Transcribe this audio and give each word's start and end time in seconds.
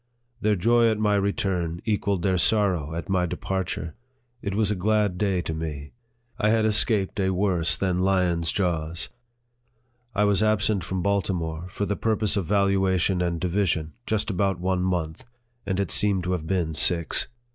Their 0.41 0.55
joy 0.55 0.89
at 0.89 0.97
my 0.97 1.13
return 1.13 1.79
equalled 1.85 2.23
their 2.23 2.39
sorrow 2.39 2.95
at 2.95 3.07
my 3.07 3.27
departure. 3.27 3.93
It 4.41 4.55
was 4.55 4.71
a 4.71 4.75
glad 4.75 5.15
day 5.19 5.43
to 5.43 5.53
me. 5.53 5.91
I 6.39 6.49
had 6.49 6.65
escaped 6.65 7.19
a 7.19 7.29
worse 7.29 7.77
than 7.77 7.99
lion's 7.99 8.51
jaws. 8.51 9.09
I 10.15 10.23
was 10.23 10.41
absent 10.41 10.83
from 10.83 11.03
Baltimore, 11.03 11.67
for 11.67 11.85
the 11.85 11.95
purpose 11.95 12.35
of 12.35 12.47
valuation 12.47 13.21
and 13.21 13.39
division, 13.39 13.93
just 14.07 14.31
about 14.31 14.59
one 14.59 14.81
month, 14.81 15.23
and 15.67 15.79
it 15.79 15.91
seemed 15.91 16.23
to 16.23 16.31
have 16.31 16.47
been 16.47 16.73
six. 16.73 17.27